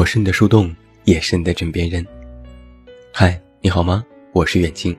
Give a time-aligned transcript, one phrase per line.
[0.00, 0.74] 我是你的树洞，
[1.04, 2.02] 也是你的枕边人。
[3.12, 4.02] 嗨，你好吗？
[4.32, 4.96] 我是远近。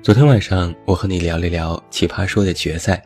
[0.00, 3.02] 昨天晚上，我和你聊了聊《奇葩说》的决赛。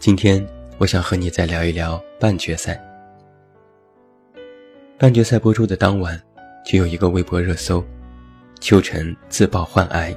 [0.00, 0.44] 今天，
[0.78, 2.76] 我想和你再聊一聊半决赛。
[4.98, 6.20] 半决赛播出的当晚，
[6.66, 7.84] 就有一个微博热搜：
[8.58, 10.12] 秋晨自曝患癌。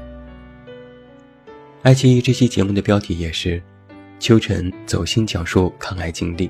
[1.83, 3.61] 爱奇艺这期节目的标题也是
[4.17, 6.49] “秋晨走心讲述抗癌经历”。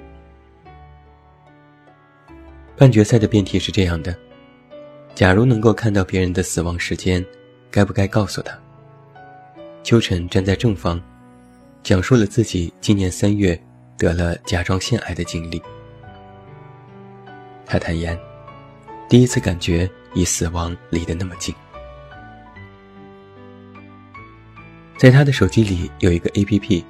[2.76, 4.16] 半决赛的辩题是这样的：
[5.14, 7.24] 假如能够看到别人的死亡时间，
[7.70, 8.58] 该不该告诉他？
[9.84, 11.00] 秋晨站在正方，
[11.84, 13.60] 讲述了自己今年三月
[13.96, 15.62] 得了甲状腺癌的经历。
[17.66, 18.18] 他坦言，
[19.08, 21.54] 第一次感觉与死亡离得那么近。
[24.98, 26.84] 在他的手机里有一个 A.P.P，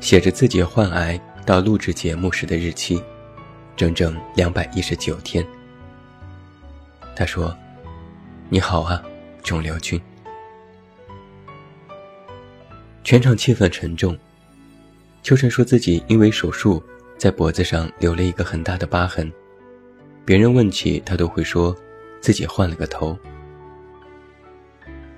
[0.00, 3.02] 写着自己患癌到录制节目时的日期。
[3.76, 5.46] 整整两百一十九天。
[7.16, 7.56] 他说
[8.48, 9.02] ：“你好啊，
[9.42, 10.00] 肿瘤君。”
[13.04, 14.16] 全场气氛沉重。
[15.22, 16.82] 秋晨说自己因为手术
[17.16, 19.30] 在脖子上留了一个很大的疤痕，
[20.24, 21.74] 别人问起他都会说
[22.20, 23.16] 自己换了个头。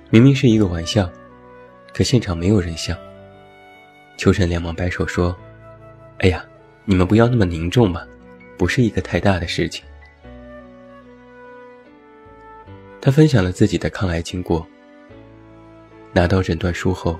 [0.09, 1.09] 明明是一个玩笑，
[1.93, 2.95] 可现场没有人笑。
[4.17, 5.35] 秋晨连忙摆手说
[6.19, 6.43] ：“哎呀，
[6.85, 8.01] 你们不要那么凝重嘛。”
[8.57, 9.85] 不是一个太大的事情。
[12.99, 14.65] 他分享了自己的抗癌经过。
[16.11, 17.17] 拿到诊断书后，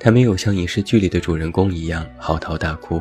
[0.00, 3.00] 他没有像影视剧里的主人公一样嚎啕大哭。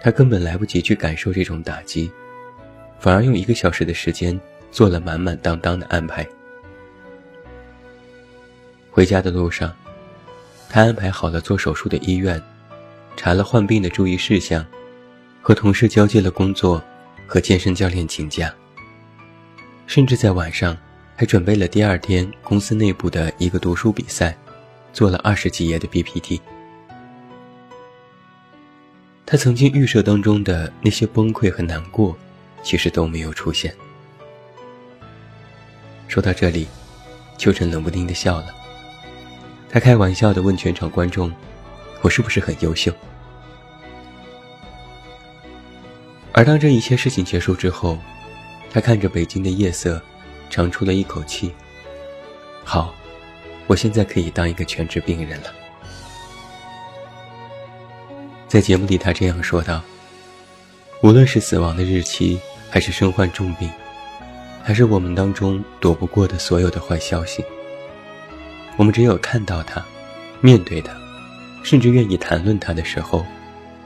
[0.00, 2.10] 他根本来不及去感受这种打击，
[2.98, 6.26] 反而用一个小时的时间做了满满当当的安排。
[8.90, 9.72] 回家的路上，
[10.68, 12.42] 他安排好了做手术的医院，
[13.16, 14.66] 查了患病的注意事项。
[15.42, 16.80] 和同事交接了工作，
[17.26, 18.54] 和健身教练请假，
[19.88, 20.76] 甚至在晚上
[21.16, 24.36] 还准备了第二天公司内部的一个读书比赛，
[24.92, 26.40] 做了二十几页的 PPT。
[29.26, 32.16] 他曾经预设当中的那些崩溃和难过，
[32.62, 33.74] 其实都没有出现。
[36.06, 36.68] 说到这里，
[37.36, 38.54] 秋晨冷不丁的笑了。
[39.68, 41.32] 他开玩笑的问全场观众
[42.02, 42.92] ：“我是不是很优秀？”
[46.34, 47.98] 而当这一切事情结束之后，
[48.70, 50.00] 他看着北京的夜色，
[50.48, 51.52] 长出了一口气。
[52.64, 52.94] 好，
[53.66, 55.52] 我现在可以当一个全职病人了。
[58.48, 59.82] 在节目里，他这样说道
[61.02, 63.70] ：“无论是死亡的日期，还是身患重病，
[64.62, 67.44] 还是我们当中躲不过的所有的坏消息，
[68.78, 69.84] 我们只有看到它，
[70.40, 70.94] 面对它，
[71.62, 73.26] 甚至愿意谈论它的时候，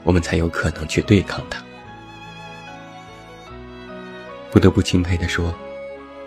[0.03, 1.61] 我们才有可能去对抗它。”
[4.57, 5.53] 不得不钦佩地说，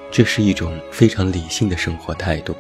[0.09, 2.55] 这是一种非常理性的生活态度。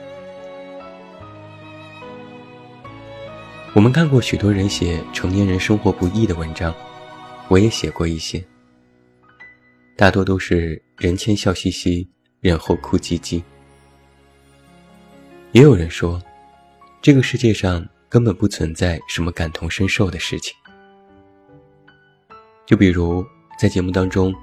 [3.72, 6.75] 我们看过许多人写成年人生活不易的文章，
[7.47, 8.44] 我也写过一些，
[9.97, 12.10] 大多都是人前笑嘻嘻，
[12.41, 13.41] 人后哭唧唧。
[15.53, 16.20] 也有人说，
[17.00, 20.53] 这个世界上根本不存在什么感同身受的事情。
[22.66, 23.25] 就比如
[23.56, 24.34] 在节目当中。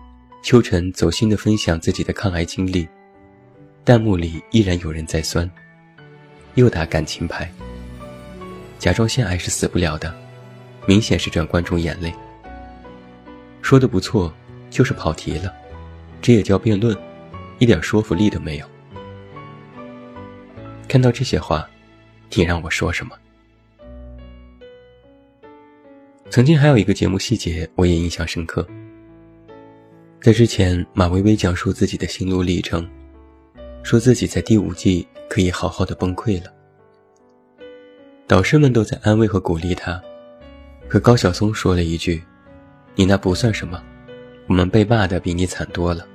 [0.41, 2.87] 秋晨走心的分享自己的抗癌经历，
[3.83, 5.49] 弹幕里依然有人在酸，
[6.55, 7.51] 又打感情牌。
[8.79, 10.15] 甲状腺癌是死不了的，
[10.85, 12.13] 明显是转观众眼泪。
[13.61, 14.33] 说的不错，
[14.69, 15.53] 就是跑题了，
[16.21, 16.95] 这也叫辩论，
[17.59, 18.65] 一点说服力都没有。
[20.87, 21.67] 看到这些话，
[22.31, 23.17] 你让我说什么？
[26.29, 28.65] 曾经还有一个节目细节，我也印象深刻。
[30.19, 32.85] 在之前，马薇薇讲述自己的心路历程，
[33.83, 36.51] 说自己在第五季可以好好的崩溃了。
[38.25, 40.01] 导师们都在安慰和鼓励他，
[40.89, 42.21] 可高晓松说了一句
[42.95, 43.81] ：“你那不算什么，
[44.47, 46.05] 我们被骂的比你惨多了。”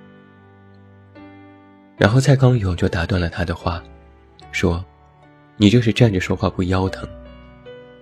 [1.96, 3.82] 然后蔡康永就打断了他的话，
[4.50, 4.84] 说
[5.56, 7.08] ：“你这是站着说话不腰疼，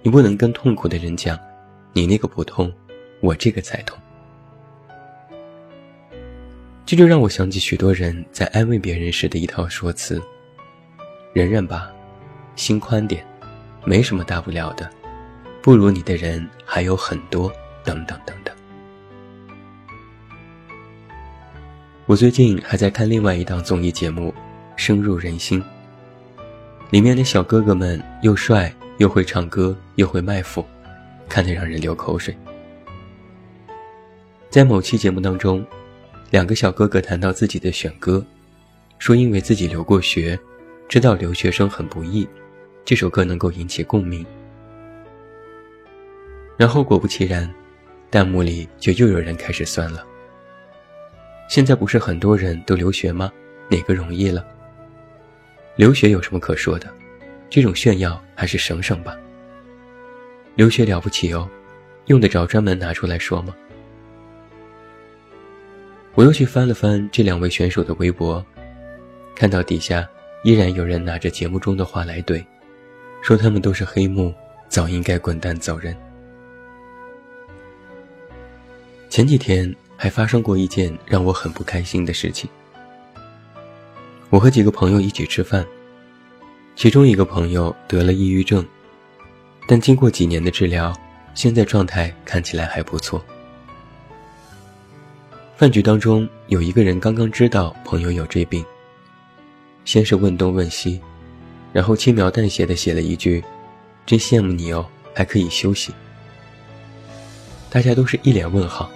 [0.02, 1.38] 你不能跟痛苦的人讲，
[1.92, 2.72] 你那个不痛，
[3.20, 3.96] 我这个才痛。”
[6.90, 10.20] 这就让我想起许多人在安慰别人时的一套说辞
[11.32, 11.88] ：“忍忍吧，
[12.56, 13.24] 心宽点，
[13.84, 14.90] 没什么大不了的，
[15.62, 17.48] 不如你的人还有很多，
[17.84, 18.52] 等等等等。”
[22.06, 24.34] 我最近还在看另外一档综艺节目
[24.74, 25.62] 《深入人心》，
[26.90, 30.66] 里面的小哥哥们又帅又会唱歌又会卖腐，
[31.28, 32.36] 看得让人流口水。
[34.48, 35.64] 在某期节目当中，
[36.30, 38.24] 两个小哥哥谈到自己的选歌，
[39.00, 40.38] 说因为自己留过学，
[40.88, 42.26] 知道留学生很不易，
[42.84, 44.24] 这首歌能够引起共鸣。
[46.56, 47.52] 然后果不其然，
[48.12, 50.06] 弹幕里就又有人开始酸了。
[51.48, 53.32] 现在不是很多人都留学吗？
[53.68, 54.46] 哪个容易了？
[55.74, 56.88] 留学有什么可说的？
[57.48, 59.18] 这种炫耀还是省省吧。
[60.54, 61.50] 留学了不起哦，
[62.06, 63.52] 用得着专门拿出来说吗？
[66.14, 68.44] 我又去翻了翻这两位选手的微博，
[69.34, 70.06] 看到底下
[70.42, 72.44] 依然有人拿着节目中的话来怼，
[73.22, 74.34] 说他们都是黑幕，
[74.68, 75.96] 早应该滚蛋走人。
[79.08, 82.50] 前几天还发生过一件让我很不开心的事情。
[84.28, 85.66] 我和几个朋友一起吃饭，
[86.76, 88.64] 其中一个朋友得了抑郁症，
[89.66, 90.92] 但经过几年的治疗，
[91.34, 93.24] 现在状态看起来还不错。
[95.60, 98.64] 饭局当中，有一个人刚刚知道朋友有这病，
[99.84, 100.98] 先是问东问西，
[101.70, 103.44] 然后轻描淡写的写了一句
[104.06, 105.92] ：“真羡慕你哦，还可以休息。”
[107.68, 108.90] 大家都是一脸问号。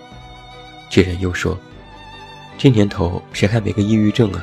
[0.89, 1.55] 这人又说
[2.57, 4.43] ：“这年头谁还没个抑郁症啊？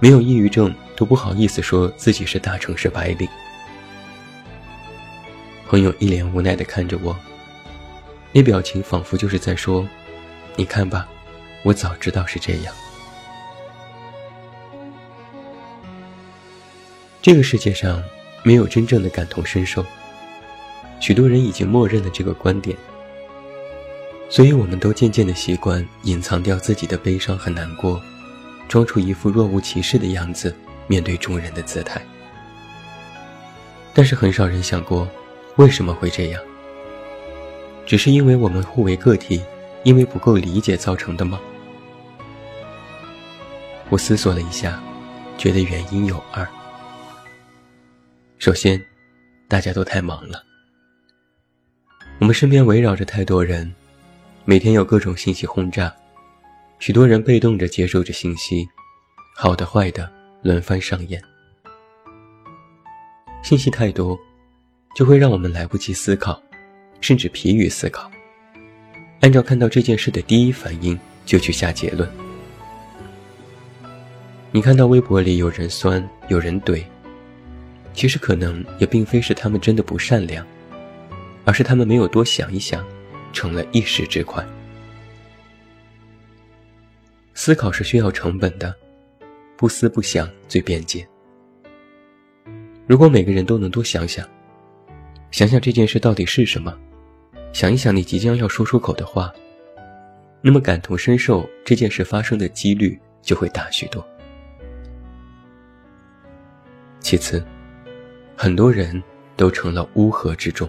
[0.00, 3.28] 没有抑郁症都不好意思说自己是大城市白领。”
[5.68, 7.16] 朋友一脸无奈的看着我，
[8.32, 9.88] 那表情仿佛就是在说
[10.58, 11.08] ：“你看吧。”
[11.68, 12.74] 我早知道是这样。
[17.20, 18.02] 这个世界上
[18.42, 19.84] 没有真正的感同身受，
[20.98, 22.74] 许多人已经默认了这个观点，
[24.30, 28.00] 所以我们都渐渐的习惯隐藏掉自己的悲伤和难过，
[28.66, 30.56] 装出一副若无其事的样子
[30.86, 32.00] 面对众人的姿态。
[33.92, 35.06] 但是很少人想过，
[35.56, 36.40] 为什么会这样？
[37.84, 39.42] 只是因为我们互为个体。
[39.84, 41.38] 因为不够理解造成的吗？
[43.90, 44.78] 我思索了一下，
[45.38, 46.46] 觉得原因有二。
[48.38, 48.82] 首先，
[49.48, 50.44] 大家都太忙了，
[52.18, 53.74] 我们身边围绕着太多人，
[54.44, 55.94] 每天有各种信息轰炸，
[56.78, 58.68] 许多人被动着接受着信息，
[59.34, 60.10] 好的坏的
[60.42, 61.22] 轮番上演。
[63.42, 64.18] 信息太多，
[64.94, 66.42] 就会让我们来不及思考，
[67.00, 68.10] 甚至疲于思考。
[69.20, 72.06] 按照看到这件事的第一反应就去下结论。
[74.50, 76.82] 你看到微博里有人酸，有人怼，
[77.92, 80.44] 其实可能也并非是他们真的不善良，
[81.44, 82.82] 而是他们没有多想一想，
[83.30, 84.42] 成了一时之快。
[87.34, 88.74] 思考是需要成本的，
[89.54, 91.06] 不思不想最便捷。
[92.86, 94.26] 如果每个人都能多想想，
[95.30, 96.74] 想想这件事到底是什么。
[97.52, 99.30] 想一想你即将要说出口的话，
[100.40, 104.04] 那么感同身受这件事发生的几率就会大许多。
[107.08, 107.42] 其次，
[108.36, 109.02] 很多人
[109.34, 110.68] 都成了乌合之众。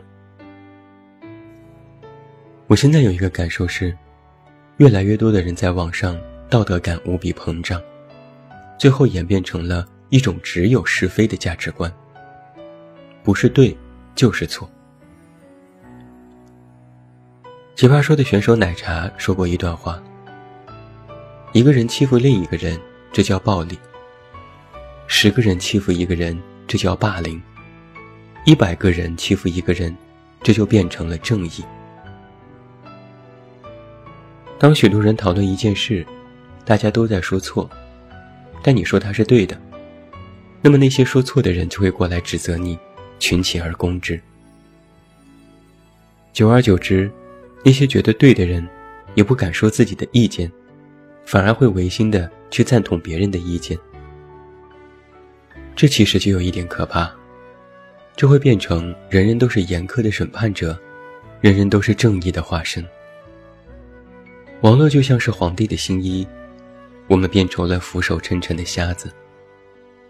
[2.65, 3.93] 我现在有一个感受是，
[4.77, 6.17] 越来越多的人在网上
[6.49, 7.81] 道德感无比膨胀，
[8.77, 11.93] 最后演变成了一种只有是非的价值观，
[13.21, 13.77] 不是对
[14.15, 14.71] 就是错。
[17.75, 20.01] 奇葩说的选手奶茶说过一段话：
[21.51, 22.79] 一个人欺负另一个人，
[23.11, 23.75] 这叫暴力；
[25.11, 27.41] 十个人欺负一个人，这叫霸凌；
[28.45, 29.93] 一百个人欺负一个人，
[30.43, 31.65] 这就变成了正义。
[34.59, 36.05] 当许多人讨论一件事，
[36.63, 37.67] 大家都在说错，
[38.61, 39.59] 但你说他是对的，
[40.61, 42.77] 那么那些说错的人就会过来指责你，
[43.17, 44.21] 群起而攻之。
[46.31, 47.11] 久而久之。
[47.65, 48.65] 那些觉得对的人，
[49.15, 50.49] 也不敢说自己的意见，
[51.25, 53.77] 反而会违心的去赞同别人的意见。
[55.79, 57.09] 这其实就有一点可怕，
[58.13, 60.77] 这会变成人人都是严苛的审判者，
[61.39, 62.85] 人人都是正义的化身。
[64.59, 66.27] 网络就像是皇帝的新衣，
[67.07, 69.09] 我们变成了俯首称臣的瞎子，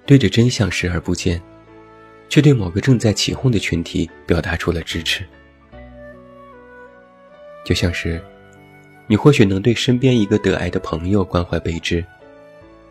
[0.08, 1.40] 对着真相视而不见，
[2.30, 5.24] 却对某个正在起哄的群体表达出了支持。
[7.64, 8.20] 就像是，
[9.06, 12.04] 你或许能对身边一个得癌的朋友关怀备至，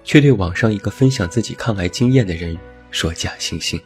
[0.09, 2.57] 却对网上一个分享自己抗癌经验的人
[2.91, 3.79] 说假惺惺。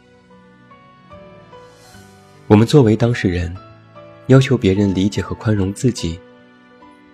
[2.47, 3.53] 我们作为当事人，
[4.27, 6.17] 要求别人理解和宽容自己，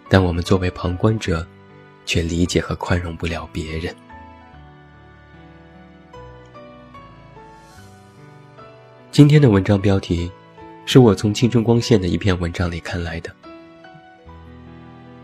[0.07, 1.43] 但我们作为旁观者，
[2.05, 3.95] 却理解和宽容不了别人。
[9.11, 10.31] 今天的文章标题，
[10.85, 13.35] 是我从青春光线的一篇文章里看来的。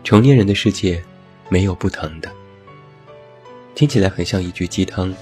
[0.02, 1.00] 成年人的世界，
[1.48, 2.28] 没有不疼的。
[3.76, 5.14] 听起来很像一句鸡汤，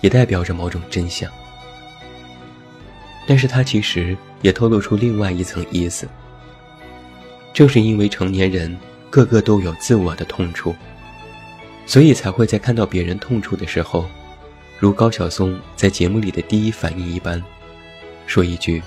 [0.00, 1.30] 也代表着某种真相。
[3.28, 6.08] 但是它其实也透露出另外一层意思。
[7.54, 8.76] 正是因为成年人
[9.08, 10.74] 个个都有自我的痛处，
[11.86, 14.04] 所以才会在看到别人痛处的时候，
[14.80, 17.40] 如高晓松在节目里的第一反应一般，
[18.26, 18.82] 说一句：“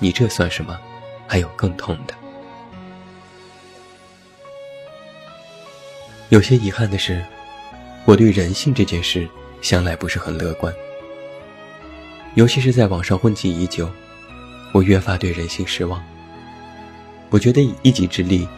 [0.00, 0.80] 你这算什么？
[1.26, 2.14] 还有更痛的。”
[6.30, 7.22] 有些遗憾的是，
[8.10, 9.28] 我对人性这件事
[9.62, 10.74] 向来不是很乐观。
[12.34, 13.88] 尤其是在网上混迹已久，
[14.72, 16.04] 我越发对人性失望。
[17.28, 18.48] 我觉得以一己之力，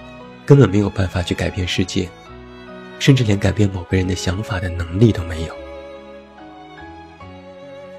[0.47, 2.09] 根本没有办法去改变世界，
[2.99, 5.55] 甚至连改变某个人的想法的能力都没有。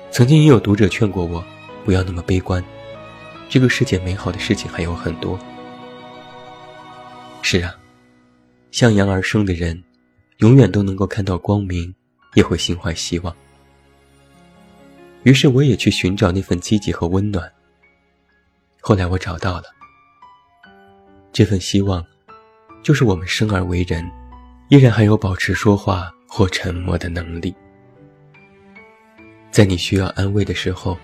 [0.10, 1.46] 曾经也有读者劝过我，
[1.86, 2.64] 不要那么悲观，
[3.48, 5.38] 这个世界美好的事情还有很多。
[7.44, 7.76] 是啊。
[8.72, 9.84] 向阳而生的人，
[10.44, 11.96] 永远都能够看到光明，
[12.34, 13.34] 也会心怀希望。
[15.24, 17.50] 于是我也去寻找那份积极和温暖。
[18.82, 19.64] 后来我找到了，
[21.32, 22.06] 这份希望，
[22.84, 24.06] 就是我们生而为人，
[24.68, 27.56] 依然还有保持说话或沉默的能力。
[29.50, 30.98] 在你需要安慰的时候，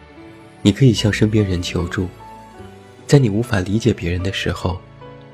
[0.61, 2.07] 你可以向身边人求助；
[3.07, 4.77] 在你无法理解别人的时候，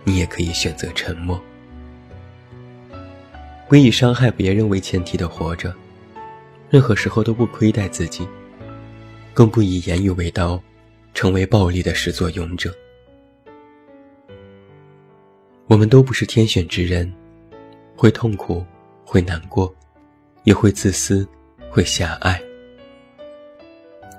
[0.04, 1.42] 你也可以选择沉默。
[3.68, 5.74] 不以伤害别人为前提的活着，
[6.70, 8.28] 任何时候都不亏待自己，
[9.34, 10.62] 更不以言语为刀，
[11.16, 12.72] 成为暴力的始作俑者。
[15.66, 17.12] 我们都不是天选之人，
[17.96, 18.64] 会痛苦，
[19.04, 19.74] 会难过，
[20.44, 21.28] 也会自私，
[21.68, 22.40] 会狭隘。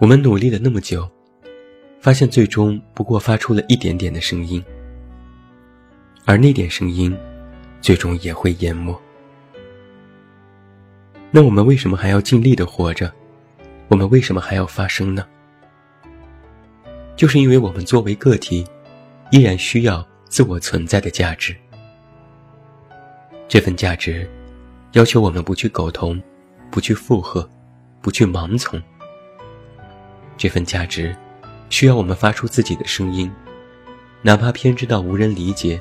[0.00, 1.09] 我们努力了那么久，
[2.00, 4.62] 发现最终不过发出了一点点的声音，
[6.25, 7.17] 而那点声音，
[7.81, 9.00] 最终也会淹没。
[11.37, 13.12] 那我们为什么还要尽力的活着？
[13.88, 15.26] 我们为什么还要发声呢？
[17.14, 18.66] 就是因为我们作为个体，
[19.31, 21.55] 依然需要自我存在的价值。
[23.49, 24.26] 这份价值，
[24.93, 26.19] 要求我们不去苟同，
[26.71, 27.47] 不去附和，
[28.00, 28.83] 不去盲从。
[30.38, 31.14] 这份价值，
[31.69, 33.31] 需要我们发出自己的声音，
[34.23, 35.78] 哪怕偏执到无人理解，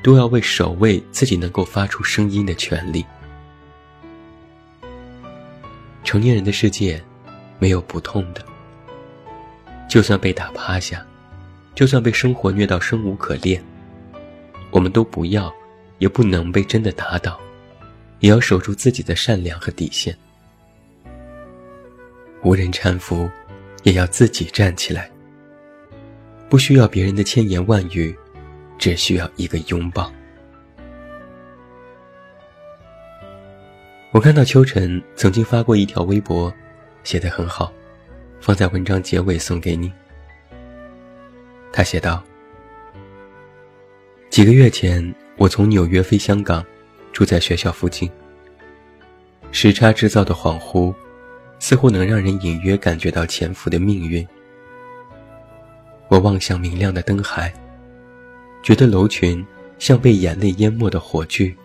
[0.00, 3.04] 都要为守卫自己能够发出声音的权利。
[6.12, 7.02] 成年人的世界，
[7.58, 8.44] 没有不痛的。
[9.88, 11.02] 就算被打趴下，
[11.74, 13.64] 就算被生活虐到生无可恋，
[14.70, 15.50] 我们都不要，
[15.96, 17.40] 也不能被真的打倒，
[18.20, 20.14] 也要守住自己的善良和底线。
[22.42, 23.26] 无人搀扶，
[23.82, 25.10] 也要自己站起来。
[26.50, 28.14] 不需要别人的千言万语，
[28.76, 30.12] 只需要一个拥抱。
[34.12, 36.52] 我看到秋晨曾经发过一条微博，
[37.02, 37.72] 写得很好，
[38.42, 39.90] 放在文章结尾送给你。
[41.72, 42.22] 他写道
[44.28, 45.02] ：“几个月前，
[45.38, 46.62] 我从纽约飞香港，
[47.10, 48.10] 住在学校附近。
[49.50, 50.94] 时差制造的恍惚，
[51.58, 54.26] 似乎能让人隐约感觉到潜伏的命运。
[56.08, 57.50] 我望向明亮的灯海，
[58.62, 59.42] 觉得楼群
[59.78, 61.56] 像被眼泪淹没的火炬。”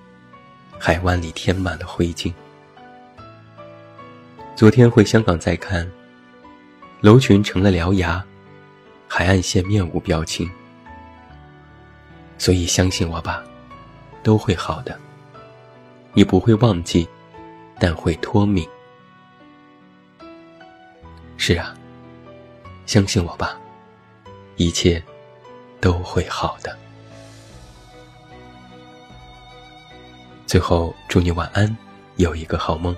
[0.80, 2.34] 海湾里填满了灰烬。
[4.56, 5.90] 昨天回香港再看，
[7.02, 8.24] 楼群成了獠牙，
[9.08, 10.50] 海岸线面无表情。
[12.38, 13.44] 所以相信我吧，
[14.24, 14.98] 都会好的。
[16.14, 17.08] 你不会忘记，
[17.80, 18.68] 但会脱敏。
[21.38, 21.76] 是啊，
[22.86, 23.60] 相信我吧，
[24.56, 25.04] 一切
[25.80, 26.78] 都会好的。
[30.48, 31.76] 最后，祝你晚安，
[32.16, 32.96] 有一个好梦。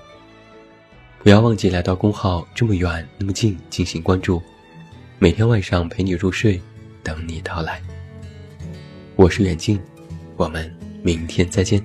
[1.23, 4.39] 不要忘记来到公号，这么远那么近进行关注，
[5.17, 6.61] 每天晚上陪你入睡，
[7.01, 7.81] 等你到来。
[9.15, 9.81] 我是远近，
[10.37, 11.83] 我们明天再见。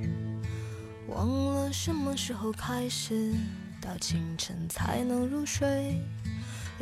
[1.09, 3.33] 忘了什么时候开始，
[3.81, 5.99] 到清晨才能入睡，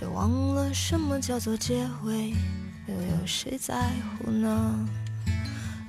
[0.01, 2.31] 也忘了什么叫做结尾，
[2.89, 4.89] 又有谁在乎呢？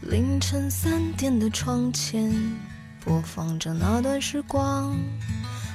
[0.02, 2.32] 凌晨三点的窗前。
[3.06, 4.98] 播放着那段时光，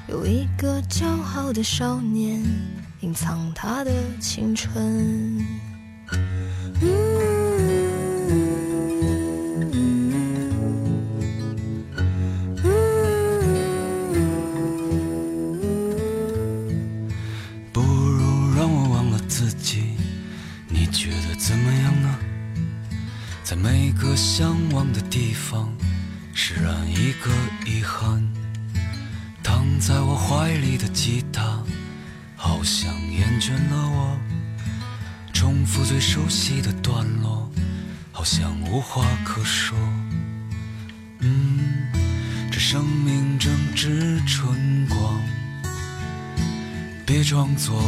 [0.08, 2.42] 有一个骄傲的少年，
[3.00, 5.44] 隐藏他的青春。
[17.70, 19.82] 不如让我忘了自己，
[20.66, 22.18] 你觉得怎么样呢？
[23.44, 25.70] 在每个向往的地方。
[26.50, 27.30] 释然一个
[27.66, 28.26] 遗憾，
[29.42, 31.62] 躺在我怀里的吉他，
[32.36, 34.18] 好像厌倦了我，
[35.34, 37.50] 重复最熟悉的段落，
[38.10, 39.76] 好像无话可说。
[41.18, 41.86] 嗯，
[42.50, 45.20] 这生命正值春光，
[47.04, 47.78] 别装作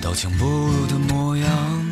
[0.00, 1.91] 刀枪不入的模样。